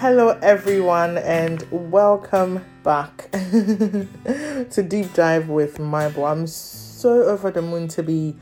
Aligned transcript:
Hello, 0.00 0.30
everyone, 0.40 1.18
and 1.18 1.62
welcome 1.70 2.64
back 2.82 3.30
to 3.32 4.86
Deep 4.88 5.12
Dive 5.12 5.50
with 5.50 5.78
My 5.78 6.08
Boy. 6.08 6.24
I'm 6.24 6.46
so 6.46 7.24
over 7.24 7.50
the 7.50 7.60
moon 7.60 7.86
to 7.88 8.02
be 8.02 8.34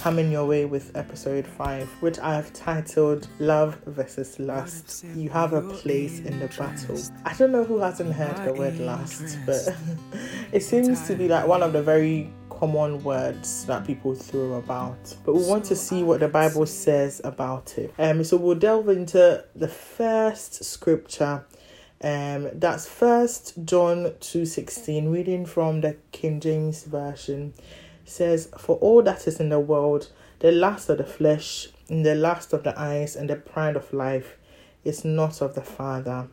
coming 0.00 0.32
your 0.32 0.44
way 0.44 0.64
with 0.64 0.90
episode 0.96 1.46
5, 1.46 1.88
which 2.02 2.18
I 2.18 2.34
have 2.34 2.52
titled 2.52 3.28
Love 3.38 3.78
versus 3.86 4.40
Lust. 4.40 5.04
You 5.14 5.30
have 5.30 5.52
a 5.52 5.62
place 5.62 6.18
in 6.18 6.40
the 6.40 6.48
battle. 6.48 6.98
I 7.24 7.32
don't 7.34 7.52
know 7.52 7.62
who 7.62 7.78
hasn't 7.78 8.12
heard 8.12 8.44
the 8.44 8.52
word 8.52 8.80
lust, 8.80 9.38
but 9.46 9.68
it 10.54 10.62
seems 10.62 11.06
to 11.08 11.16
be 11.16 11.26
like 11.26 11.48
one 11.48 11.64
of 11.64 11.72
the 11.72 11.82
very 11.82 12.30
common 12.48 13.02
words 13.02 13.66
that 13.66 13.84
people 13.84 14.14
throw 14.14 14.54
about. 14.54 15.16
But 15.24 15.34
we 15.34 15.44
want 15.44 15.64
to 15.64 15.74
see 15.74 16.04
what 16.04 16.20
the 16.20 16.28
Bible 16.28 16.64
says 16.66 17.20
about 17.24 17.76
it. 17.76 17.92
Um, 17.98 18.22
so 18.22 18.36
we'll 18.36 18.54
delve 18.54 18.88
into 18.88 19.44
the 19.56 19.66
first 19.66 20.62
scripture. 20.64 21.44
Um, 22.02 22.50
that's 22.52 22.86
First 22.86 23.54
John 23.64 24.14
two 24.20 24.46
sixteen, 24.46 25.10
reading 25.10 25.44
from 25.44 25.80
the 25.80 25.96
King 26.12 26.38
James 26.38 26.84
version. 26.84 27.52
Says, 28.04 28.48
"For 28.56 28.76
all 28.76 29.02
that 29.02 29.26
is 29.26 29.40
in 29.40 29.48
the 29.48 29.58
world, 29.58 30.12
the 30.38 30.52
lust 30.52 30.88
of 30.88 30.98
the 30.98 31.04
flesh, 31.04 31.68
and 31.88 32.06
the 32.06 32.14
lust 32.14 32.52
of 32.52 32.62
the 32.62 32.78
eyes, 32.78 33.16
and 33.16 33.28
the 33.28 33.36
pride 33.36 33.74
of 33.74 33.92
life, 33.92 34.36
is 34.84 35.04
not 35.04 35.42
of 35.42 35.56
the 35.56 35.62
Father." 35.62 36.28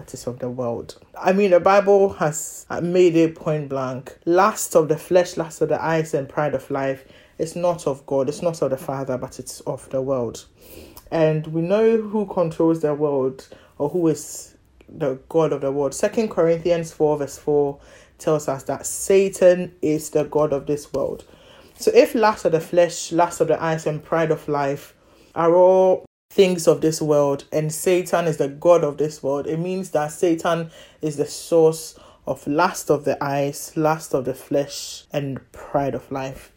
But 0.00 0.14
is 0.14 0.26
of 0.26 0.38
the 0.38 0.48
world. 0.48 0.98
I 1.20 1.34
mean, 1.34 1.50
the 1.50 1.60
Bible 1.60 2.14
has 2.14 2.64
made 2.80 3.16
it 3.16 3.34
point 3.34 3.68
blank. 3.68 4.16
Lust 4.24 4.74
of 4.74 4.88
the 4.88 4.96
flesh, 4.96 5.36
lust 5.36 5.60
of 5.60 5.68
the 5.68 5.82
eyes, 5.82 6.14
and 6.14 6.26
pride 6.26 6.54
of 6.54 6.70
life 6.70 7.04
is 7.36 7.54
not 7.54 7.86
of 7.86 8.06
God, 8.06 8.30
it's 8.30 8.40
not 8.40 8.62
of 8.62 8.70
the 8.70 8.78
Father, 8.78 9.18
but 9.18 9.38
it's 9.38 9.60
of 9.60 9.90
the 9.90 10.00
world. 10.00 10.46
And 11.10 11.46
we 11.48 11.60
know 11.60 12.00
who 12.00 12.24
controls 12.24 12.80
the 12.80 12.94
world 12.94 13.46
or 13.76 13.90
who 13.90 14.08
is 14.08 14.56
the 14.88 15.18
God 15.28 15.52
of 15.52 15.60
the 15.60 15.70
world. 15.70 15.92
Second 15.92 16.30
Corinthians 16.30 16.92
4, 16.92 17.18
verse 17.18 17.36
4 17.36 17.78
tells 18.16 18.48
us 18.48 18.62
that 18.62 18.86
Satan 18.86 19.74
is 19.82 20.08
the 20.10 20.24
God 20.24 20.54
of 20.54 20.64
this 20.64 20.94
world. 20.94 21.24
So 21.74 21.90
if 21.94 22.14
lust 22.14 22.46
of 22.46 22.52
the 22.52 22.60
flesh, 22.60 23.12
lust 23.12 23.42
of 23.42 23.48
the 23.48 23.62
eyes, 23.62 23.86
and 23.86 24.02
pride 24.02 24.30
of 24.30 24.48
life 24.48 24.94
are 25.34 25.54
all 25.54 26.06
things 26.30 26.68
of 26.68 26.80
this 26.80 27.02
world 27.02 27.44
and 27.50 27.72
Satan 27.72 28.26
is 28.26 28.36
the 28.36 28.48
God 28.48 28.84
of 28.84 28.98
this 28.98 29.20
world, 29.20 29.48
it 29.48 29.58
means 29.58 29.90
that 29.90 30.12
Satan 30.12 30.70
is 31.02 31.16
the 31.16 31.26
source 31.26 31.98
of 32.24 32.46
lust 32.46 32.88
of 32.88 33.04
the 33.04 33.22
eyes, 33.22 33.72
lust 33.76 34.14
of 34.14 34.24
the 34.24 34.34
flesh, 34.34 35.04
and 35.12 35.40
pride 35.50 35.94
of 35.94 36.10
life. 36.12 36.52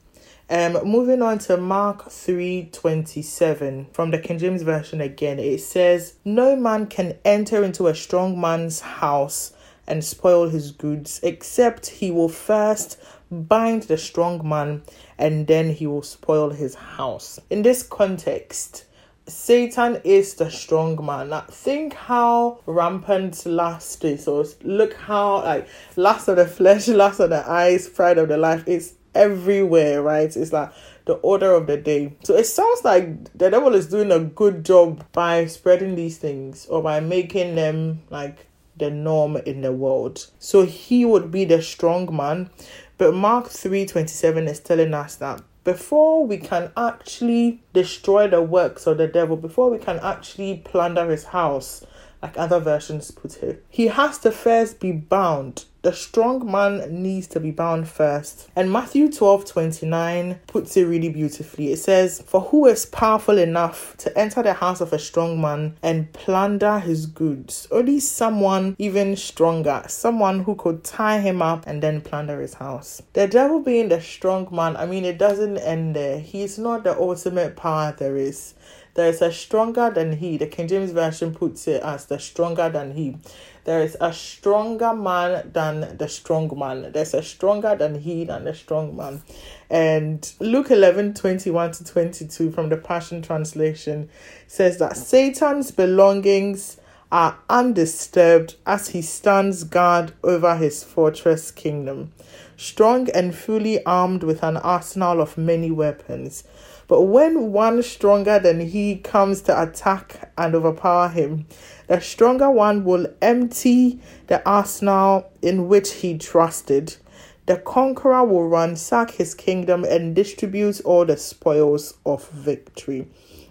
Um, 0.48 0.74
moving 0.86 1.24
on 1.24 1.40
to 1.40 1.58
Mark 1.58 2.12
3 2.12 2.70
27 2.72 3.88
from 3.94 4.12
the 4.12 4.20
King 4.20 4.38
James 4.38 4.62
Version 4.62 5.02
again, 5.02 5.40
it 5.40 5.62
says, 5.62 6.16
No 6.24 6.56
man 6.56 6.86
can 6.86 7.18
enter 7.26 7.64
into 7.64 7.88
a 7.88 7.96
strong 7.96 8.40
man's 8.40 8.82
house 8.82 9.54
and 9.88 10.04
spoil 10.04 10.50
his 10.50 10.72
goods, 10.72 11.20
except 11.24 11.88
he 11.88 12.12
will 12.12 12.30
first 12.30 13.02
bind 13.32 13.84
the 13.84 13.98
strong 13.98 14.48
man 14.48 14.84
and 15.18 15.48
then 15.48 15.72
he 15.72 15.88
will 15.88 16.04
spoil 16.04 16.52
his 16.52 16.76
house. 16.76 17.40
In 17.50 17.64
this 17.64 17.82
context, 17.82 18.86
Satan 19.28 20.02
is 20.04 20.34
the 20.36 20.50
strong 20.52 21.04
man. 21.06 21.30
Now, 21.30 21.42
think 21.50 21.94
how 21.94 22.60
rampant 22.66 23.46
lust 23.46 24.04
is. 24.04 24.26
So 24.26 24.46
look 24.64 24.94
how 24.96 25.44
like 25.44 25.68
lust 25.96 26.28
of 26.28 26.36
the 26.36 26.48
flesh, 26.48 26.88
lust 26.90 27.20
of 27.20 27.30
the 27.30 27.50
eyes, 27.50 27.88
pride 27.88 28.18
of 28.18 28.28
the 28.28 28.38
life 28.38 28.68
is 28.68 28.96
everywhere, 29.16 30.02
right? 30.02 30.36
It's 30.36 30.52
like 30.52 30.72
the 31.06 31.14
order 31.16 31.54
of 31.54 31.68
the 31.68 31.78
day. 31.78 32.14
So 32.24 32.36
it 32.36 32.46
sounds 32.46 32.84
like 32.84 33.38
the 33.38 33.50
devil 33.50 33.74
is 33.76 33.88
doing 33.88 34.12
a 34.12 34.20
good 34.20 34.66
job 34.66 35.06
by 35.12 35.46
spreading 35.46 35.96
these 35.96 36.18
things 36.18 36.66
or 36.68 36.82
by 36.82 37.00
making 37.00 37.56
them 37.56 38.02
like 38.10 38.48
the 38.78 38.90
norm 38.90 39.38
in 39.38 39.62
the 39.62 39.72
world. 39.72 40.28
So 40.40 40.66
he 40.66 41.06
would 41.06 41.32
be 41.32 41.46
the 41.46 41.62
strong 41.62 42.14
man. 42.16 42.50
But 42.98 43.14
Mark 43.14 43.50
3:27 43.50 44.48
is 44.48 44.60
telling 44.60 44.94
us 44.94 45.16
that 45.16 45.42
before 45.64 46.26
we 46.26 46.38
can 46.38 46.72
actually 46.76 47.62
destroy 47.74 48.28
the 48.28 48.42
works 48.42 48.86
of 48.86 48.98
the 48.98 49.08
devil, 49.08 49.38
before 49.38 49.70
we 49.70 49.78
can 49.78 50.00
actually 50.00 50.62
plunder 50.66 51.10
his 51.10 51.26
house, 51.26 51.86
like 52.24 52.38
other 52.38 52.60
versions 52.60 53.12
put 53.12 53.44
it. 53.44 53.64
He 53.70 53.88
has 53.88 54.18
to 54.20 54.32
first 54.32 54.80
be 54.80 54.94
bound. 54.94 55.66
The 55.82 55.92
strong 55.92 56.50
man 56.50 57.04
needs 57.04 57.28
to 57.28 57.42
be 57.42 57.52
bound 57.52 57.90
first. 57.90 58.48
And 58.56 58.72
Matthew 58.72 59.12
12 59.12 59.44
29 59.44 60.40
puts 60.48 60.78
it 60.78 60.86
really 60.86 61.10
beautifully. 61.10 61.74
It 61.74 61.80
says, 61.80 62.24
For 62.26 62.40
who 62.40 62.68
is 62.68 62.86
powerful 62.86 63.38
enough 63.38 63.98
to 63.98 64.18
enter 64.18 64.42
the 64.42 64.54
house 64.54 64.80
of 64.80 64.94
a 64.94 65.00
strong 65.00 65.42
man 65.42 65.76
and 65.84 66.14
plunder 66.14 66.80
his 66.80 67.06
goods? 67.06 67.68
Only 67.70 68.00
someone 68.00 68.78
even 68.80 69.18
stronger, 69.18 69.84
someone 69.88 70.44
who 70.44 70.56
could 70.56 70.86
tie 70.86 71.20
him 71.20 71.42
up 71.42 71.68
and 71.68 71.84
then 71.84 72.00
plunder 72.00 72.40
his 72.40 72.54
house. 72.54 73.02
The 73.12 73.28
devil 73.28 73.60
being 73.60 73.90
the 73.90 74.00
strong 74.00 74.48
man, 74.50 74.78
I 74.78 74.86
mean, 74.86 75.04
it 75.04 75.18
doesn't 75.18 75.58
end 75.58 75.98
there. 75.98 76.22
He's 76.22 76.58
not 76.58 76.86
the 76.86 76.98
ultimate 76.98 77.58
power 77.58 77.94
there 77.98 78.16
is. 78.16 78.54
There 78.96 79.08
is 79.08 79.22
a 79.22 79.32
stronger 79.32 79.90
than 79.90 80.18
he. 80.18 80.38
The 80.38 80.48
King 80.48 80.68
James 80.68 80.92
Version 80.92 81.34
puts 81.34 81.68
it 81.68 81.82
as 81.82 82.06
the 82.06 82.20
stronger 82.20 82.70
than 82.70 82.94
he. 82.94 83.18
There 83.64 83.82
is 83.82 83.98
a 84.00 84.14
stronger 84.14 84.94
man 84.94 85.52
than 85.54 85.98
the 85.98 86.08
strong 86.08 86.52
man. 86.58 86.92
There's 86.92 87.14
a 87.14 87.24
stronger 87.24 87.76
than 87.76 87.96
he 88.02 88.26
than 88.26 88.44
the 88.44 88.54
strong 88.54 88.96
man. 88.96 89.24
And 89.70 90.32
Luke 90.40 90.70
11 90.70 91.16
21 91.16 91.72
to 91.72 91.86
22 91.86 92.52
from 92.52 92.70
the 92.70 92.78
Passion 92.78 93.22
Translation 93.22 94.10
says 94.48 94.78
that 94.78 94.98
Satan's 94.98 95.72
belongings 95.72 96.78
are 97.14 97.38
undisturbed 97.48 98.56
as 98.66 98.90
he 98.90 99.02
stands 99.02 99.64
guard 99.64 100.12
over 100.24 100.58
his 100.58 100.84
fortress 100.84 101.52
kingdom, 101.52 102.12
strong 102.58 103.10
and 103.12 103.36
fully 103.36 103.84
armed 103.86 104.24
with 104.24 104.44
an 104.44 104.58
arsenal 104.58 105.22
of 105.22 105.38
many 105.38 105.72
weapons. 105.72 106.44
But 106.88 107.04
when 107.04 107.52
one 107.52 107.82
stronger 107.82 108.40
than 108.40 108.60
he 108.60 108.98
comes 108.98 109.42
to 109.44 109.62
attack 109.62 110.32
and 110.38 110.54
overpower 110.54 111.10
him, 111.10 111.48
the 111.88 112.00
stronger 112.00 112.52
one 112.52 112.84
will 112.84 113.08
empty 113.22 114.00
the 114.28 114.48
arsenal 114.48 115.32
in 115.42 115.68
which 115.68 115.92
he 115.94 116.18
trusted. 116.18 116.98
The 117.46 117.58
conqueror 117.58 118.24
will 118.24 118.48
ransack 118.48 119.12
his 119.12 119.34
kingdom 119.34 119.84
and 119.84 120.16
distribute 120.16 120.82
all 120.82 121.06
the 121.06 121.18
spoils 121.18 121.96
of 122.06 122.30
victory. 122.30 123.08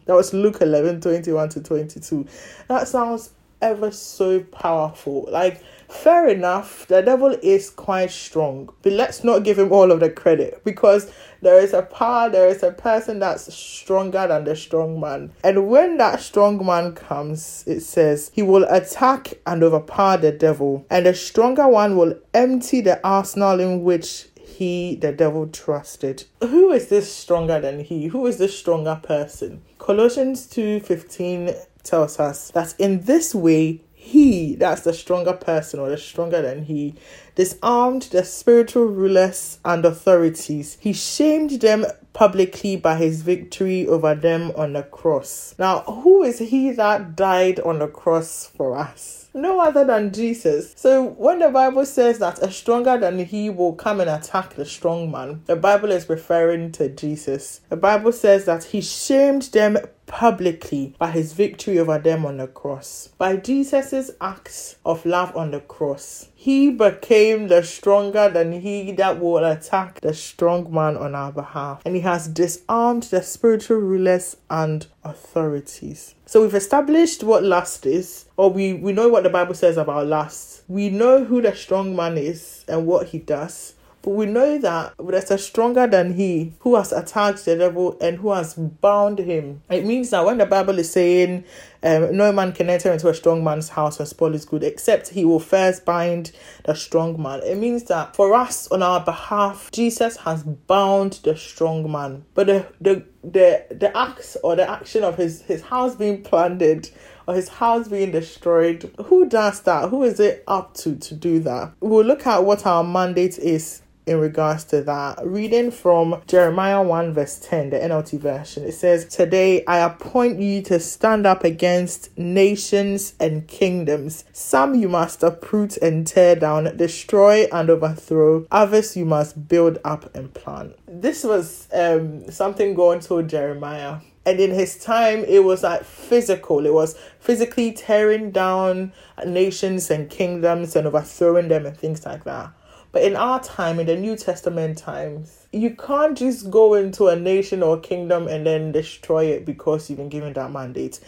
That 0.06 0.14
was 0.14 0.32
Luke 0.32 0.60
11 0.60 1.00
21 1.00 1.48
to 1.50 1.60
22. 1.60 2.26
That 2.68 2.88
sounds 2.88 3.30
ever 3.60 3.90
so 3.90 4.40
powerful. 4.40 5.28
Like, 5.30 5.62
fair 5.92 6.28
enough, 6.28 6.86
the 6.88 7.02
devil 7.02 7.36
is 7.42 7.70
quite 7.70 8.10
strong, 8.10 8.70
but 8.82 8.92
let's 8.92 9.22
not 9.22 9.44
give 9.44 9.58
him 9.58 9.72
all 9.72 9.92
of 9.92 10.00
the 10.00 10.10
credit 10.10 10.62
because 10.64 11.12
there 11.42 11.60
is 11.60 11.72
a 11.72 11.82
power, 11.82 12.30
there 12.30 12.48
is 12.48 12.62
a 12.62 12.72
person 12.72 13.18
that's 13.18 13.52
stronger 13.52 14.26
than 14.26 14.44
the 14.44 14.56
strong 14.56 14.98
man. 14.98 15.32
And 15.44 15.68
when 15.68 15.98
that 15.98 16.20
strong 16.20 16.64
man 16.64 16.94
comes, 16.94 17.64
it 17.66 17.80
says 17.80 18.30
he 18.32 18.42
will 18.42 18.64
attack 18.64 19.34
and 19.46 19.62
overpower 19.62 20.16
the 20.16 20.32
devil, 20.32 20.86
and 20.90 21.06
the 21.06 21.14
stronger 21.14 21.68
one 21.68 21.96
will 21.96 22.18
empty 22.32 22.80
the 22.80 23.00
arsenal 23.06 23.60
in 23.60 23.82
which 23.82 24.26
he 24.36 24.96
the 24.96 25.12
devil 25.12 25.46
trusted. 25.46 26.24
Who 26.40 26.72
is 26.72 26.88
this 26.88 27.12
stronger 27.12 27.60
than 27.60 27.80
he? 27.80 28.06
Who 28.06 28.26
is 28.26 28.38
this 28.38 28.56
stronger 28.56 29.00
person? 29.02 29.62
Colossians 29.78 30.46
2.15 30.46 31.66
tells 31.82 32.20
us 32.20 32.50
that 32.52 32.74
in 32.78 33.00
this 33.02 33.34
way 33.34 33.80
he, 34.02 34.56
that's 34.56 34.82
the 34.82 34.92
stronger 34.92 35.32
person 35.32 35.78
or 35.78 35.88
the 35.88 35.96
stronger 35.96 36.42
than 36.42 36.64
he, 36.64 36.94
disarmed 37.36 38.02
the 38.02 38.24
spiritual 38.24 38.86
rulers 38.86 39.60
and 39.64 39.84
authorities. 39.84 40.76
He 40.80 40.92
shamed 40.92 41.60
them 41.60 41.86
publicly 42.12 42.76
by 42.76 42.96
his 42.96 43.22
victory 43.22 43.86
over 43.86 44.16
them 44.16 44.50
on 44.56 44.72
the 44.72 44.82
cross. 44.82 45.54
Now, 45.56 45.80
who 45.82 46.24
is 46.24 46.40
he 46.40 46.72
that 46.72 47.14
died 47.14 47.60
on 47.60 47.78
the 47.78 47.86
cross 47.86 48.50
for 48.56 48.76
us? 48.76 49.28
No 49.34 49.60
other 49.60 49.84
than 49.84 50.12
Jesus. 50.12 50.74
So, 50.76 51.04
when 51.04 51.38
the 51.38 51.48
Bible 51.48 51.86
says 51.86 52.18
that 52.18 52.40
a 52.40 52.50
stronger 52.50 52.98
than 52.98 53.24
he 53.24 53.48
will 53.48 53.72
come 53.72 54.00
and 54.00 54.10
attack 54.10 54.54
the 54.54 54.66
strong 54.66 55.10
man, 55.12 55.42
the 55.46 55.56
Bible 55.56 55.92
is 55.92 56.08
referring 56.08 56.72
to 56.72 56.88
Jesus. 56.88 57.60
The 57.68 57.76
Bible 57.76 58.12
says 58.12 58.44
that 58.46 58.64
he 58.64 58.82
shamed 58.82 59.44
them 59.52 59.78
publicly 60.12 60.94
by 60.98 61.10
his 61.10 61.32
victory 61.32 61.78
over 61.78 61.98
them 61.98 62.26
on 62.26 62.36
the 62.36 62.46
cross. 62.46 63.08
By 63.16 63.36
Jesus' 63.36 64.10
acts 64.20 64.76
of 64.84 65.06
love 65.06 65.34
on 65.34 65.52
the 65.52 65.60
cross, 65.60 66.28
he 66.34 66.70
became 66.70 67.48
the 67.48 67.62
stronger 67.62 68.28
than 68.28 68.52
he 68.52 68.92
that 68.92 69.18
will 69.18 69.42
attack 69.42 70.02
the 70.02 70.12
strong 70.12 70.72
man 70.72 70.98
on 70.98 71.14
our 71.14 71.32
behalf. 71.32 71.80
And 71.86 71.96
he 71.96 72.02
has 72.02 72.28
disarmed 72.28 73.04
the 73.04 73.22
spiritual 73.22 73.78
rulers 73.78 74.36
and 74.50 74.86
authorities. 75.02 76.14
So 76.26 76.42
we've 76.42 76.54
established 76.54 77.24
what 77.24 77.42
lust 77.42 77.86
is, 77.86 78.26
or 78.36 78.50
we, 78.50 78.74
we 78.74 78.92
know 78.92 79.08
what 79.08 79.22
the 79.22 79.30
Bible 79.30 79.54
says 79.54 79.78
about 79.78 80.06
lust. 80.06 80.62
We 80.68 80.90
know 80.90 81.24
who 81.24 81.40
the 81.40 81.56
strong 81.56 81.96
man 81.96 82.18
is 82.18 82.66
and 82.68 82.86
what 82.86 83.08
he 83.08 83.18
does. 83.18 83.74
But 84.02 84.10
we 84.10 84.26
know 84.26 84.58
that 84.58 84.94
there's 84.98 85.30
a 85.30 85.38
stronger 85.38 85.86
than 85.86 86.14
he 86.14 86.54
who 86.60 86.74
has 86.74 86.92
attacked 86.92 87.44
the 87.44 87.56
devil 87.56 87.96
and 88.00 88.18
who 88.18 88.32
has 88.32 88.54
bound 88.54 89.20
him. 89.20 89.62
It 89.70 89.84
means 89.84 90.10
that 90.10 90.24
when 90.24 90.38
the 90.38 90.46
Bible 90.46 90.78
is 90.80 90.90
saying 90.90 91.44
um, 91.84 92.16
no 92.16 92.32
man 92.32 92.52
can 92.52 92.68
enter 92.68 92.92
into 92.92 93.08
a 93.08 93.14
strong 93.14 93.44
man's 93.44 93.68
house 93.68 94.00
and 94.00 94.08
spoil 94.08 94.32
his 94.32 94.44
good, 94.44 94.64
except 94.64 95.08
he 95.08 95.24
will 95.24 95.40
first 95.40 95.84
bind 95.84 96.32
the 96.64 96.74
strong 96.74 97.20
man. 97.20 97.42
It 97.44 97.56
means 97.56 97.84
that 97.84 98.16
for 98.16 98.34
us 98.34 98.68
on 98.72 98.82
our 98.82 99.04
behalf, 99.04 99.70
Jesus 99.72 100.16
has 100.18 100.42
bound 100.42 101.20
the 101.22 101.36
strong 101.36 101.90
man. 101.90 102.24
But 102.34 102.48
the 102.48 102.66
the 102.80 103.04
the, 103.24 103.64
the 103.70 103.96
acts 103.96 104.36
or 104.42 104.56
the 104.56 104.68
action 104.68 105.04
of 105.04 105.16
his, 105.16 105.42
his 105.42 105.62
house 105.62 105.94
being 105.94 106.24
plundered 106.24 106.88
or 107.28 107.36
his 107.36 107.48
house 107.48 107.86
being 107.86 108.10
destroyed, 108.10 108.92
who 109.04 109.28
does 109.28 109.60
that? 109.60 109.90
Who 109.90 110.02
is 110.02 110.18
it 110.18 110.42
up 110.48 110.74
to 110.78 110.96
to 110.96 111.14
do 111.14 111.38
that? 111.40 111.72
We'll 111.80 112.04
look 112.04 112.26
at 112.26 112.44
what 112.44 112.66
our 112.66 112.82
mandate 112.82 113.38
is 113.38 113.82
in 114.06 114.18
regards 114.18 114.64
to 114.64 114.82
that. 114.82 115.18
Reading 115.24 115.70
from 115.70 116.22
Jeremiah 116.26 116.82
1, 116.82 117.14
verse 117.14 117.38
10, 117.38 117.70
the 117.70 117.78
NLT 117.78 118.18
version, 118.18 118.64
it 118.64 118.72
says, 118.72 119.04
Today 119.06 119.64
I 119.66 119.78
appoint 119.78 120.40
you 120.40 120.62
to 120.62 120.80
stand 120.80 121.26
up 121.26 121.44
against 121.44 122.16
nations 122.18 123.14
and 123.20 123.46
kingdoms. 123.46 124.24
Some 124.32 124.74
you 124.74 124.88
must 124.88 125.22
uproot 125.22 125.76
and 125.76 126.06
tear 126.06 126.34
down, 126.34 126.76
destroy 126.76 127.46
and 127.52 127.70
overthrow. 127.70 128.46
Others 128.50 128.96
you 128.96 129.04
must 129.04 129.48
build 129.48 129.78
up 129.84 130.14
and 130.14 130.32
plant. 130.34 130.74
This 130.86 131.24
was 131.24 131.68
um, 131.72 132.30
something 132.30 132.74
God 132.74 133.02
told 133.02 133.28
Jeremiah. 133.28 133.98
And 134.24 134.38
in 134.38 134.52
his 134.52 134.78
time, 134.78 135.24
it 135.24 135.42
was 135.42 135.64
like 135.64 135.82
physical. 135.84 136.64
It 136.64 136.72
was 136.72 136.96
physically 137.18 137.72
tearing 137.72 138.30
down 138.30 138.92
nations 139.26 139.90
and 139.90 140.08
kingdoms 140.08 140.76
and 140.76 140.86
overthrowing 140.86 141.48
them 141.48 141.66
and 141.66 141.76
things 141.76 142.06
like 142.06 142.22
that. 142.24 142.52
But 142.92 143.04
in 143.04 143.16
our 143.16 143.42
time, 143.42 143.80
in 143.80 143.86
the 143.86 143.96
New 143.96 144.16
Testament 144.16 144.76
times, 144.76 145.46
you 145.50 145.74
can't 145.74 146.16
just 146.16 146.50
go 146.50 146.74
into 146.74 147.06
a 147.06 147.16
nation 147.16 147.62
or 147.62 147.80
kingdom 147.80 148.28
and 148.28 148.46
then 148.46 148.70
destroy 148.70 149.24
it 149.26 149.46
because 149.46 149.88
you've 149.88 149.96
been 149.96 150.10
given 150.10 150.34
that 150.34 150.52
mandate. 150.52 151.00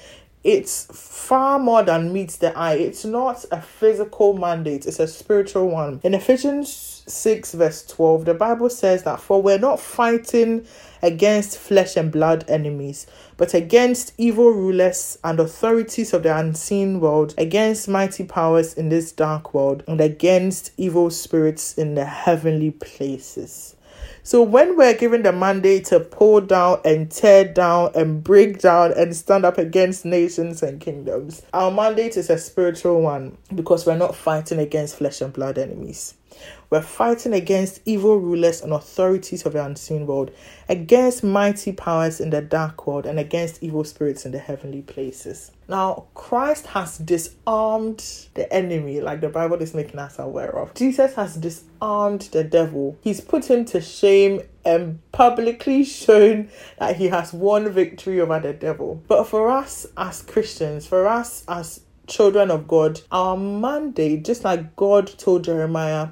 It's 0.44 0.84
far 0.92 1.58
more 1.58 1.82
than 1.82 2.12
meets 2.12 2.36
the 2.36 2.56
eye. 2.56 2.74
It's 2.74 3.06
not 3.06 3.46
a 3.50 3.62
physical 3.62 4.36
mandate, 4.36 4.84
it's 4.84 5.00
a 5.00 5.08
spiritual 5.08 5.70
one. 5.70 6.00
In 6.04 6.12
Ephesians 6.12 7.02
6, 7.06 7.54
verse 7.54 7.86
12, 7.86 8.26
the 8.26 8.34
Bible 8.34 8.68
says 8.68 9.04
that 9.04 9.20
for 9.20 9.40
we're 9.40 9.58
not 9.58 9.80
fighting 9.80 10.66
against 11.02 11.56
flesh 11.56 11.96
and 11.96 12.12
blood 12.12 12.44
enemies, 12.46 13.06
but 13.38 13.54
against 13.54 14.12
evil 14.18 14.50
rulers 14.50 15.18
and 15.24 15.40
authorities 15.40 16.12
of 16.12 16.24
the 16.24 16.36
unseen 16.36 17.00
world, 17.00 17.34
against 17.38 17.88
mighty 17.88 18.24
powers 18.24 18.74
in 18.74 18.90
this 18.90 19.12
dark 19.12 19.54
world, 19.54 19.82
and 19.86 19.98
against 19.98 20.72
evil 20.76 21.08
spirits 21.08 21.78
in 21.78 21.94
the 21.94 22.04
heavenly 22.04 22.70
places. 22.70 23.73
So 24.22 24.42
when 24.42 24.76
we're 24.76 24.94
given 24.94 25.22
the 25.22 25.32
mandate 25.32 25.86
to 25.86 26.00
pull 26.00 26.40
down 26.40 26.80
and 26.84 27.10
tear 27.10 27.44
down 27.44 27.92
and 27.94 28.22
break 28.22 28.60
down 28.60 28.92
and 28.92 29.14
stand 29.14 29.44
up 29.44 29.58
against 29.58 30.04
nations 30.04 30.62
and 30.62 30.80
kingdoms, 30.80 31.42
our 31.52 31.70
mandate 31.70 32.16
is 32.16 32.30
a 32.30 32.38
spiritual 32.38 33.00
one 33.00 33.36
because 33.54 33.86
we're 33.86 33.96
not 33.96 34.14
fighting 34.14 34.58
against 34.58 34.96
flesh 34.96 35.20
and 35.20 35.32
blood 35.32 35.58
enemies. 35.58 36.14
We're 36.70 36.82
fighting 36.82 37.32
against 37.32 37.80
evil 37.84 38.18
rulers 38.18 38.60
and 38.60 38.72
authorities 38.72 39.46
of 39.46 39.52
the 39.52 39.64
unseen 39.64 40.06
world, 40.06 40.30
against 40.68 41.22
mighty 41.22 41.72
powers 41.72 42.20
in 42.20 42.30
the 42.30 42.42
dark 42.42 42.86
world, 42.86 43.06
and 43.06 43.18
against 43.18 43.62
evil 43.62 43.84
spirits 43.84 44.26
in 44.26 44.32
the 44.32 44.38
heavenly 44.38 44.82
places. 44.82 45.52
Now, 45.68 46.06
Christ 46.14 46.66
has 46.68 46.98
disarmed 46.98 48.28
the 48.34 48.52
enemy, 48.52 49.00
like 49.00 49.20
the 49.20 49.28
Bible 49.28 49.62
is 49.62 49.74
making 49.74 49.98
us 49.98 50.18
aware 50.18 50.58
of. 50.58 50.74
Jesus 50.74 51.14
has 51.14 51.36
disarmed 51.36 52.22
the 52.32 52.44
devil, 52.44 52.98
he's 53.02 53.20
put 53.20 53.50
him 53.50 53.64
to 53.66 53.80
shame 53.80 54.40
and 54.64 55.00
publicly 55.12 55.84
shown 55.84 56.48
that 56.78 56.96
he 56.96 57.08
has 57.08 57.32
won 57.32 57.70
victory 57.70 58.20
over 58.20 58.40
the 58.40 58.52
devil. 58.52 59.02
But 59.06 59.24
for 59.24 59.50
us 59.50 59.86
as 59.96 60.22
Christians, 60.22 60.86
for 60.86 61.06
us 61.06 61.44
as 61.46 61.80
children 62.06 62.50
of 62.50 62.68
God, 62.68 63.00
our 63.10 63.36
mandate, 63.36 64.24
just 64.24 64.44
like 64.44 64.76
God 64.76 65.06
told 65.18 65.44
Jeremiah, 65.44 66.08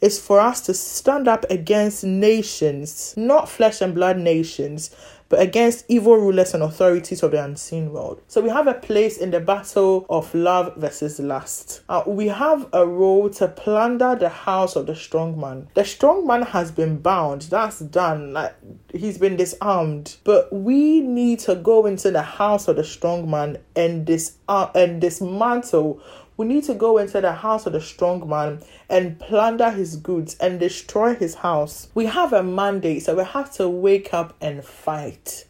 is 0.00 0.20
for 0.20 0.40
us 0.40 0.60
to 0.62 0.74
stand 0.74 1.28
up 1.28 1.44
against 1.50 2.04
nations, 2.04 3.14
not 3.16 3.48
flesh 3.48 3.80
and 3.80 3.94
blood 3.94 4.18
nations, 4.18 4.94
but 5.28 5.40
against 5.40 5.84
evil 5.88 6.16
rulers 6.16 6.54
and 6.54 6.62
authorities 6.62 7.22
of 7.22 7.32
the 7.32 7.42
unseen 7.42 7.92
world. 7.92 8.20
So 8.28 8.40
we 8.40 8.50
have 8.50 8.66
a 8.66 8.74
place 8.74 9.18
in 9.18 9.30
the 9.30 9.40
battle 9.40 10.06
of 10.08 10.34
love 10.34 10.76
versus 10.76 11.18
lust. 11.18 11.82
Uh, 11.88 12.02
we 12.06 12.28
have 12.28 12.68
a 12.72 12.86
role 12.86 13.30
to 13.30 13.48
plunder 13.48 14.16
the 14.16 14.28
house 14.28 14.76
of 14.76 14.86
the 14.86 14.96
strong 14.96 15.38
man. 15.38 15.68
The 15.74 15.84
strong 15.84 16.26
man 16.26 16.42
has 16.42 16.70
been 16.70 16.98
bound, 16.98 17.42
that's 17.42 17.80
done, 17.80 18.32
like 18.32 18.54
he's 18.92 19.18
been 19.18 19.36
disarmed. 19.36 20.16
But 20.24 20.52
we 20.52 21.00
need 21.00 21.40
to 21.40 21.54
go 21.56 21.86
into 21.86 22.10
the 22.10 22.22
house 22.22 22.68
of 22.68 22.76
the 22.76 22.84
strong 22.84 23.30
man 23.30 23.58
and 23.74 24.04
dis- 24.04 24.36
uh, 24.48 24.68
and 24.74 25.00
dismantle 25.00 26.00
we 26.36 26.46
need 26.46 26.64
to 26.64 26.74
go 26.74 26.98
into 26.98 27.20
the 27.20 27.32
house 27.32 27.66
of 27.66 27.72
the 27.72 27.80
strong 27.80 28.28
man 28.28 28.62
and 28.88 29.18
plunder 29.18 29.70
his 29.70 29.96
goods 29.96 30.36
and 30.40 30.58
destroy 30.58 31.14
his 31.14 31.36
house. 31.36 31.88
We 31.94 32.06
have 32.06 32.32
a 32.32 32.42
mandate, 32.42 33.04
so 33.04 33.16
we 33.16 33.24
have 33.24 33.52
to 33.54 33.68
wake 33.68 34.12
up 34.12 34.34
and 34.40 34.64
fight. 34.64 35.46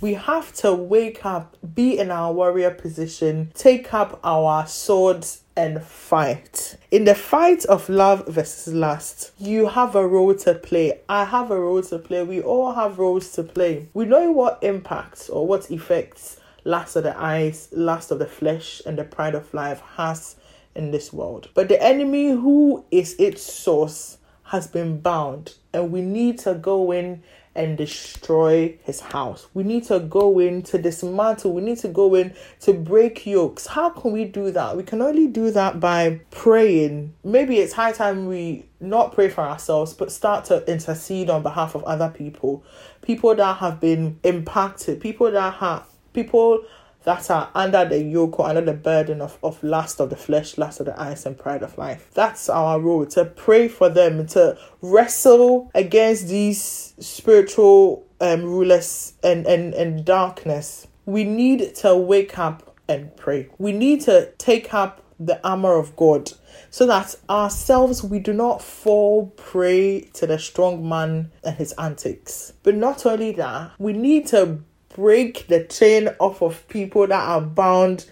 We 0.00 0.14
have 0.14 0.52
to 0.56 0.74
wake 0.74 1.24
up, 1.24 1.56
be 1.74 1.98
in 1.98 2.10
our 2.10 2.32
warrior 2.32 2.70
position, 2.70 3.50
take 3.54 3.94
up 3.94 4.20
our 4.22 4.66
swords 4.66 5.42
and 5.56 5.82
fight. 5.82 6.76
In 6.90 7.04
the 7.04 7.14
fight 7.14 7.64
of 7.64 7.88
love 7.88 8.26
versus 8.26 8.74
lust, 8.74 9.32
you 9.38 9.68
have 9.68 9.94
a 9.94 10.06
role 10.06 10.34
to 10.34 10.54
play. 10.54 11.00
I 11.08 11.24
have 11.24 11.50
a 11.50 11.58
role 11.58 11.82
to 11.82 11.98
play. 11.98 12.22
We 12.24 12.42
all 12.42 12.72
have 12.74 12.98
roles 12.98 13.32
to 13.32 13.42
play. 13.42 13.88
We 13.94 14.04
know 14.04 14.30
what 14.30 14.58
impacts 14.62 15.30
or 15.30 15.46
what 15.46 15.70
effects 15.70 16.40
lust 16.66 16.96
of 16.96 17.04
the 17.04 17.18
eyes, 17.18 17.68
lust 17.72 18.10
of 18.10 18.18
the 18.18 18.26
flesh, 18.26 18.82
and 18.84 18.98
the 18.98 19.04
pride 19.04 19.34
of 19.34 19.54
life 19.54 19.80
has 19.96 20.36
in 20.74 20.90
this 20.90 21.12
world. 21.12 21.48
But 21.54 21.68
the 21.68 21.82
enemy, 21.82 22.30
who 22.30 22.84
is 22.90 23.14
its 23.18 23.42
source, 23.42 24.18
has 24.44 24.66
been 24.66 25.00
bound, 25.00 25.54
and 25.72 25.90
we 25.90 26.02
need 26.02 26.38
to 26.40 26.54
go 26.54 26.92
in 26.92 27.22
and 27.54 27.78
destroy 27.78 28.78
his 28.82 29.00
house. 29.00 29.46
We 29.54 29.62
need 29.62 29.84
to 29.84 29.98
go 29.98 30.38
in 30.38 30.62
to 30.64 30.78
dismantle. 30.78 31.54
We 31.54 31.62
need 31.62 31.78
to 31.78 31.88
go 31.88 32.14
in 32.14 32.34
to 32.60 32.74
break 32.74 33.26
yokes. 33.26 33.66
How 33.66 33.88
can 33.88 34.12
we 34.12 34.26
do 34.26 34.50
that? 34.50 34.76
We 34.76 34.82
can 34.82 35.00
only 35.00 35.26
do 35.26 35.50
that 35.52 35.80
by 35.80 36.20
praying. 36.30 37.14
Maybe 37.24 37.58
it's 37.58 37.72
high 37.72 37.92
time 37.92 38.26
we 38.26 38.66
not 38.78 39.14
pray 39.14 39.30
for 39.30 39.40
ourselves, 39.40 39.94
but 39.94 40.12
start 40.12 40.44
to 40.46 40.70
intercede 40.70 41.30
on 41.30 41.42
behalf 41.42 41.74
of 41.74 41.82
other 41.84 42.10
people. 42.10 42.62
People 43.00 43.34
that 43.34 43.56
have 43.56 43.80
been 43.80 44.20
impacted, 44.22 45.00
people 45.00 45.30
that 45.30 45.54
have 45.54 45.86
people 46.16 46.64
that 47.04 47.30
are 47.30 47.50
under 47.54 47.84
the 47.84 48.02
yoke 48.02 48.40
or 48.40 48.48
under 48.48 48.62
the 48.62 48.72
burden 48.72 49.20
of, 49.20 49.38
of 49.42 49.62
lust 49.62 50.00
of 50.00 50.10
the 50.10 50.16
flesh, 50.16 50.58
lust 50.58 50.80
of 50.80 50.86
the 50.86 51.00
eyes, 51.00 51.24
and 51.24 51.38
pride 51.38 51.62
of 51.62 51.78
life. 51.78 52.10
That's 52.14 52.48
our 52.48 52.80
role 52.80 53.06
to 53.06 53.24
pray 53.26 53.68
for 53.68 53.88
them, 53.88 54.26
to 54.28 54.58
wrestle 54.82 55.70
against 55.74 56.26
these 56.26 56.94
spiritual 56.98 58.04
um, 58.20 58.42
rulers 58.42 59.12
and, 59.22 59.46
and, 59.46 59.72
and 59.74 60.04
darkness. 60.04 60.88
We 61.04 61.22
need 61.22 61.76
to 61.76 61.94
wake 61.94 62.40
up 62.40 62.74
and 62.88 63.16
pray. 63.16 63.50
We 63.58 63.70
need 63.70 64.00
to 64.02 64.32
take 64.38 64.74
up 64.74 65.02
the 65.20 65.38
armor 65.46 65.78
of 65.78 65.94
God 65.96 66.32
so 66.70 66.86
that 66.86 67.14
ourselves 67.30 68.02
we 68.02 68.18
do 68.18 68.32
not 68.32 68.60
fall 68.60 69.28
prey 69.36 70.00
to 70.14 70.26
the 70.26 70.38
strong 70.38 70.86
man 70.88 71.30
and 71.44 71.56
his 71.56 71.72
antics. 71.78 72.52
But 72.64 72.74
not 72.74 73.06
only 73.06 73.32
that, 73.32 73.72
we 73.78 73.92
need 73.92 74.26
to 74.28 74.58
break 74.96 75.46
the 75.48 75.62
chain 75.62 76.08
off 76.18 76.42
of 76.42 76.66
people 76.68 77.06
that 77.06 77.28
are 77.28 77.42
bound 77.42 78.06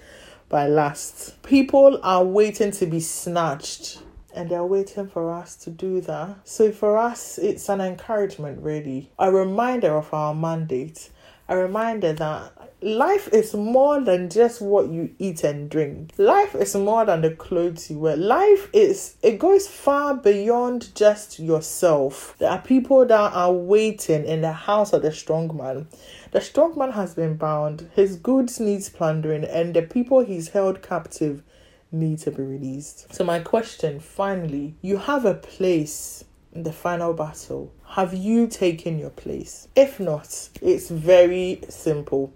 by 0.51 0.67
lust. 0.69 1.43
People 1.43 1.99
are 2.03 2.23
waiting 2.23 2.71
to 2.73 2.87
be 2.87 3.01
snatched 3.01 4.01
and 4.35 4.51
they're 4.51 4.67
waiting 4.67 5.09
for 5.09 5.33
us 5.33 5.57
to 5.57 5.71
do 5.71 6.03
that. 6.03 6.37
So 6.45 6.71
for 6.73 6.99
us, 6.99 7.39
it's 7.39 7.71
an 7.71 7.81
encouragement, 7.81 8.63
really, 8.63 9.11
a 9.19 9.33
reminder 9.33 9.97
of 9.97 10.13
our 10.13 10.35
mandate, 10.35 11.09
a 11.49 11.57
reminder 11.57 12.13
that 12.13 12.53
life 12.85 13.29
is 13.33 13.55
more 13.55 13.99
than 14.01 14.29
just 14.29 14.61
what 14.61 14.91
you 14.91 15.15
eat 15.19 15.43
and 15.43 15.71
drink. 15.71 16.13
Life 16.19 16.55
is 16.55 16.77
more 16.77 17.07
than 17.07 17.23
the 17.23 17.31
clothes 17.31 17.91
you 17.91 17.99
wear. 17.99 18.17
Life 18.17 18.69
is, 18.75 19.17
it 19.23 19.39
goes 19.39 19.67
far 19.67 20.15
beyond 20.15 20.95
just 20.95 21.39
yourself. 21.39 22.37
There 22.39 22.51
are 22.51 22.61
people 22.61 23.07
that 23.07 23.33
are 23.33 23.53
waiting 23.53 24.27
in 24.27 24.43
the 24.43 24.53
house 24.53 24.93
of 24.93 25.01
the 25.01 25.13
strong 25.13 25.57
man. 25.57 25.89
The 26.33 26.43
strong 26.43 26.79
man 26.79 26.93
has 26.93 27.15
been 27.15 27.37
bound, 27.37 27.89
his 27.95 28.17
goods 28.17 28.61
needs 28.61 28.91
plundering, 28.91 29.45
and 29.45 29.73
the 29.73 29.83
people 29.83 30.23
he's 30.23 30.49
held 30.49 30.83
captive 30.83 31.43
need 31.91 32.19
to 32.19 32.31
be 32.31 32.43
released. 32.43 33.15
So 33.15 33.25
my 33.25 33.39
question 33.39 33.99
finally, 33.99 34.75
you 34.83 34.99
have 34.99 35.25
a 35.25 35.35
place 35.35 36.25
in 36.53 36.65
the 36.65 36.73
final 36.73 37.15
battle. 37.15 37.73
Have 37.87 38.13
you 38.13 38.47
taken 38.47 38.99
your 38.99 39.11
place? 39.11 39.69
If 39.75 39.99
not, 39.99 40.51
it's 40.61 40.91
very 40.91 41.61
simple 41.69 42.33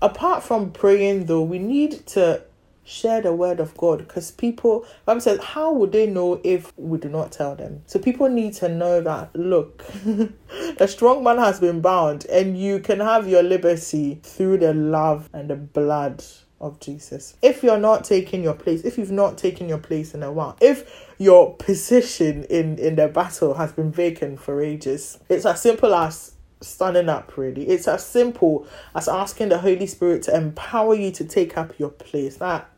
apart 0.00 0.42
from 0.42 0.70
praying 0.70 1.26
though 1.26 1.42
we 1.42 1.58
need 1.58 2.06
to 2.06 2.42
share 2.88 3.20
the 3.20 3.32
word 3.32 3.60
of 3.60 3.76
God 3.76 3.98
because 3.98 4.30
people, 4.30 4.86
Bible 5.04 5.20
says, 5.20 5.40
how 5.40 5.72
would 5.72 5.92
they 5.92 6.06
know 6.06 6.40
if 6.42 6.72
we 6.76 6.98
do 6.98 7.08
not 7.08 7.30
tell 7.30 7.54
them? 7.54 7.82
So 7.86 7.98
people 7.98 8.28
need 8.28 8.54
to 8.54 8.68
know 8.68 9.02
that, 9.02 9.34
look, 9.36 9.84
the 10.04 10.86
strong 10.88 11.22
man 11.22 11.36
has 11.36 11.60
been 11.60 11.82
bound 11.82 12.24
and 12.26 12.58
you 12.58 12.80
can 12.80 13.00
have 13.00 13.28
your 13.28 13.42
liberty 13.42 14.20
through 14.22 14.58
the 14.58 14.72
love 14.72 15.28
and 15.34 15.50
the 15.50 15.56
blood 15.56 16.24
of 16.60 16.80
Jesus. 16.80 17.36
If 17.42 17.62
you're 17.62 17.78
not 17.78 18.04
taking 18.04 18.42
your 18.42 18.54
place, 18.54 18.84
if 18.84 18.96
you've 18.96 19.12
not 19.12 19.36
taken 19.36 19.68
your 19.68 19.78
place 19.78 20.14
in 20.14 20.22
a 20.22 20.32
while, 20.32 20.56
if 20.60 21.06
your 21.18 21.54
position 21.54 22.44
in 22.44 22.78
in 22.78 22.96
the 22.96 23.06
battle 23.08 23.54
has 23.54 23.72
been 23.72 23.92
vacant 23.92 24.40
for 24.40 24.60
ages, 24.60 25.18
it's 25.28 25.46
as 25.46 25.62
simple 25.62 25.94
as 25.94 26.32
standing 26.60 27.08
up 27.08 27.36
really. 27.36 27.68
It's 27.68 27.88
as 27.88 28.04
simple 28.04 28.66
as 28.94 29.08
asking 29.08 29.50
the 29.50 29.58
holy 29.58 29.86
spirit 29.86 30.22
to 30.24 30.36
empower 30.36 30.94
you 30.94 31.10
to 31.12 31.24
take 31.24 31.56
up 31.56 31.78
your 31.78 31.90
place. 31.90 32.36
That 32.36 32.68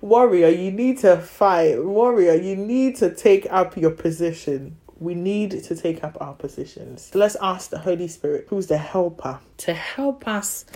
warrior 0.00 0.48
you 0.48 0.70
need 0.70 0.98
to 0.98 1.16
fight. 1.16 1.84
Warrior 1.84 2.34
you 2.34 2.56
need 2.56 2.96
to 2.96 3.14
take 3.14 3.46
up 3.50 3.76
your 3.76 3.90
position. 3.90 4.76
We 4.98 5.14
need 5.14 5.52
to 5.64 5.74
take 5.74 6.04
up 6.04 6.18
our 6.20 6.34
positions. 6.34 7.10
Let's 7.14 7.36
ask 7.40 7.70
the 7.70 7.78
Holy 7.78 8.06
Spirit, 8.06 8.46
who's 8.50 8.66
the 8.66 8.76
helper, 8.76 9.40
to 9.58 9.72
help 9.72 10.28
us 10.28 10.66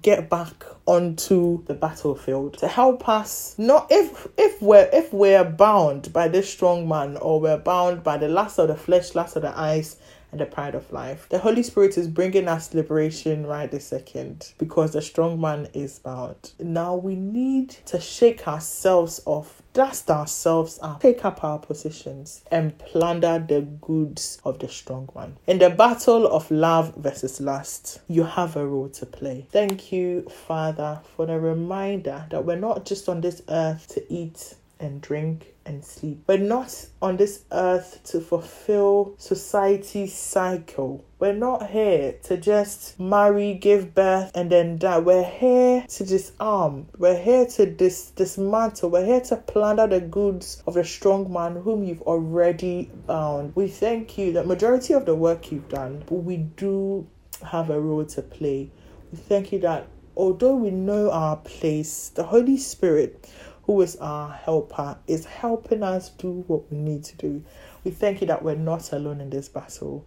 get 0.00 0.30
back 0.30 0.64
onto 0.86 1.64
the 1.64 1.74
battlefield. 1.74 2.58
To 2.58 2.68
help 2.68 3.08
us 3.08 3.54
not 3.58 3.86
if 3.90 4.26
if 4.38 4.60
we're 4.62 4.88
if 4.92 5.12
we're 5.12 5.44
bound 5.44 6.12
by 6.12 6.28
this 6.28 6.50
strong 6.50 6.88
man 6.88 7.16
or 7.18 7.40
we're 7.40 7.58
bound 7.58 8.02
by 8.02 8.16
the 8.16 8.28
lust 8.28 8.58
of 8.58 8.68
the 8.68 8.76
flesh 8.76 9.14
lust 9.14 9.36
of 9.36 9.42
the 9.42 9.58
eyes 9.58 9.96
and 10.34 10.40
the 10.40 10.46
pride 10.46 10.74
of 10.74 10.90
life. 10.92 11.28
The 11.28 11.38
Holy 11.38 11.62
Spirit 11.62 11.96
is 11.96 12.08
bringing 12.08 12.48
us 12.48 12.74
liberation 12.74 13.46
right 13.46 13.70
this 13.70 13.86
second 13.86 14.52
because 14.58 14.92
the 14.92 15.00
strong 15.00 15.40
man 15.40 15.68
is 15.72 16.00
bound. 16.00 16.54
Now 16.58 16.96
we 16.96 17.14
need 17.14 17.70
to 17.86 18.00
shake 18.00 18.48
ourselves 18.48 19.20
off 19.26 19.62
dust 19.74 20.10
ourselves 20.10 20.78
up, 20.82 21.02
take 21.02 21.24
up 21.24 21.44
our 21.44 21.58
positions, 21.58 22.42
and 22.50 22.76
plunder 22.78 23.44
the 23.46 23.60
goods 23.60 24.40
of 24.44 24.58
the 24.58 24.68
strong 24.68 25.08
one. 25.12 25.36
In 25.46 25.58
the 25.58 25.70
battle 25.70 26.26
of 26.26 26.50
love 26.50 26.94
versus 26.96 27.40
lust, 27.40 28.00
you 28.08 28.24
have 28.24 28.56
a 28.56 28.66
role 28.66 28.88
to 28.88 29.06
play. 29.06 29.46
Thank 29.50 29.92
you, 29.92 30.22
Father, 30.22 31.00
for 31.16 31.26
the 31.26 31.38
reminder 31.38 32.26
that 32.30 32.44
we're 32.44 32.56
not 32.56 32.84
just 32.84 33.08
on 33.08 33.20
this 33.20 33.42
earth 33.48 33.86
to 33.94 34.12
eat 34.12 34.54
and 34.80 35.00
drink 35.00 35.53
and 35.66 35.84
sleep. 35.84 36.24
We're 36.26 36.38
not 36.38 36.86
on 37.00 37.16
this 37.16 37.44
earth 37.52 38.00
to 38.04 38.20
fulfill 38.20 39.14
society's 39.18 40.14
cycle. 40.14 41.04
We're 41.18 41.32
not 41.32 41.70
here 41.70 42.16
to 42.24 42.36
just 42.36 43.00
marry, 43.00 43.54
give 43.54 43.94
birth, 43.94 44.30
and 44.34 44.50
then 44.50 44.78
die. 44.78 44.98
We're 44.98 45.24
here 45.24 45.86
to 45.88 46.04
disarm. 46.04 46.88
We're 46.98 47.20
here 47.20 47.46
to 47.46 47.66
dis- 47.66 48.10
dismantle. 48.10 48.90
We're 48.90 49.06
here 49.06 49.22
to 49.22 49.36
plunder 49.36 49.86
the 49.86 50.00
goods 50.00 50.62
of 50.66 50.74
the 50.74 50.84
strong 50.84 51.32
man 51.32 51.56
whom 51.56 51.84
you've 51.84 52.02
already 52.02 52.90
bound. 53.06 53.52
We 53.54 53.68
thank 53.68 54.18
you 54.18 54.32
The 54.32 54.44
majority 54.44 54.94
of 54.94 55.06
the 55.06 55.14
work 55.14 55.50
you've 55.50 55.68
done, 55.68 56.02
but 56.06 56.16
we 56.16 56.36
do 56.36 57.06
have 57.42 57.70
a 57.70 57.80
role 57.80 58.04
to 58.04 58.22
play. 58.22 58.70
We 59.12 59.18
thank 59.18 59.52
you 59.52 59.58
that 59.60 59.86
although 60.16 60.56
we 60.56 60.70
know 60.70 61.10
our 61.10 61.36
place, 61.36 62.08
the 62.08 62.24
Holy 62.24 62.56
Spirit 62.56 63.28
who 63.66 63.80
is 63.80 63.96
our 63.96 64.30
helper, 64.30 64.98
is 65.06 65.24
helping 65.24 65.82
us 65.82 66.10
do 66.10 66.44
what 66.46 66.70
we 66.70 66.78
need 66.78 67.04
to 67.04 67.16
do. 67.16 67.42
We 67.82 67.90
thank 67.90 68.20
you 68.20 68.26
that 68.26 68.42
we're 68.42 68.54
not 68.54 68.92
alone 68.92 69.20
in 69.20 69.30
this 69.30 69.48
battle. 69.48 70.06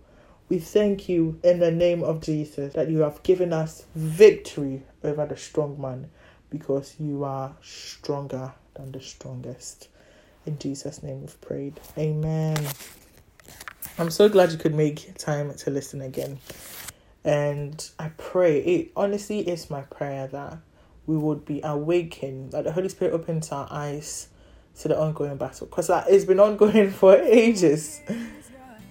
We 0.49 0.59
thank 0.59 1.09
you 1.09 1.39
in 1.43 1.59
the 1.59 1.71
name 1.71 2.03
of 2.03 2.21
Jesus 2.21 2.73
that 2.73 2.89
you 2.89 2.99
have 2.99 3.21
given 3.23 3.51
us 3.51 3.85
victory 3.95 4.83
over 5.03 5.25
the 5.25 5.37
strong 5.37 5.79
man 5.81 6.09
because 6.49 6.95
you 6.99 7.23
are 7.23 7.55
stronger 7.61 8.53
than 8.75 8.91
the 8.91 9.01
strongest. 9.01 9.89
In 10.45 10.57
Jesus' 10.59 11.03
name 11.03 11.21
we've 11.21 11.41
prayed. 11.41 11.79
Amen. 11.97 12.57
I'm 13.97 14.11
so 14.11 14.29
glad 14.29 14.51
you 14.51 14.57
could 14.57 14.75
make 14.75 15.17
time 15.17 15.53
to 15.53 15.69
listen 15.71 16.01
again. 16.01 16.39
And 17.25 17.89
I 17.99 18.09
pray, 18.17 18.59
it 18.59 18.91
honestly 18.95 19.39
is 19.39 19.69
my 19.69 19.81
prayer 19.81 20.27
that 20.27 20.59
we 21.07 21.17
would 21.17 21.45
be 21.45 21.61
awakened, 21.63 22.51
that 22.51 22.65
the 22.65 22.71
Holy 22.71 22.89
Spirit 22.89 23.13
opens 23.13 23.51
our 23.51 23.67
eyes 23.71 24.27
to 24.79 24.87
the 24.87 24.99
ongoing 24.99 25.37
battle. 25.37 25.65
Because 25.67 25.87
that 25.87 26.05
it's 26.09 26.25
been 26.25 26.39
ongoing 26.39 26.91
for 26.91 27.15
ages. 27.15 28.01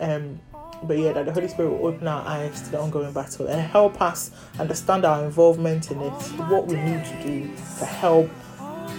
Um, 0.01 0.41
but 0.83 0.99
yeah, 0.99 1.13
that 1.13 1.27
the 1.27 1.33
Holy 1.33 1.49
Spirit 1.49 1.71
will 1.71 1.87
open 1.87 2.09
our 2.09 2.27
eyes 2.27 2.63
to 2.63 2.71
the 2.71 2.81
ongoing 2.81 3.13
battle 3.13 3.47
and 3.47 3.61
help 3.61 4.01
us 4.03 4.31
understand 4.59 5.05
our 5.05 5.25
involvement 5.25 5.91
in 5.91 6.01
it, 6.01 6.13
what 6.49 6.67
we 6.67 6.77
need 6.77 7.05
to 7.05 7.23
do 7.23 7.51
to 7.79 7.85
help 7.85 8.31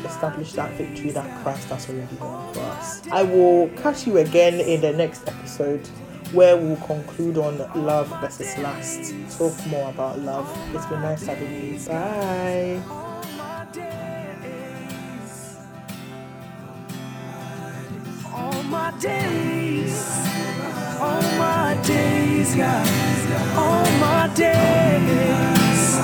establish 0.05 0.53
that 0.53 0.71
victory 0.73 1.11
that 1.11 1.43
Christ 1.43 1.67
has 1.69 1.89
already 1.89 2.15
won 2.15 2.53
for 2.53 2.61
us. 2.61 3.07
I 3.11 3.23
will 3.23 3.69
catch 3.69 4.07
you 4.07 4.17
again 4.17 4.59
in 4.59 4.81
the 4.81 4.93
next 4.93 5.27
episode 5.27 5.85
where 6.33 6.57
we'll 6.57 6.75
conclude 6.77 7.37
on 7.37 7.57
love 7.85 8.07
versus 8.21 8.57
lust. 8.57 9.13
Talk 9.37 9.53
more 9.67 9.89
about 9.89 10.19
love. 10.19 10.47
It's 10.73 10.85
been 10.85 11.01
nice 11.01 11.25
having 11.25 11.73
you. 11.73 11.79
Bye. 11.87 13.05
Days, 18.99 20.09
all 20.99 21.21
my 21.37 21.79
days, 21.85 22.55
God, 22.55 22.87
all 23.55 23.85
my 23.99 24.31
days, 24.33 25.99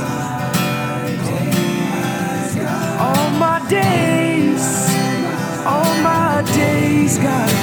all 2.99 3.29
my 3.39 3.65
days, 3.69 4.65
all 5.65 5.95
my 6.03 6.43
days, 6.53 7.17
God, 7.17 7.62